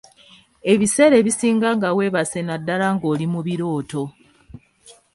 [0.73, 4.01] Ebiseera ebisinga nga weebase naddala ng'oli mu birooto.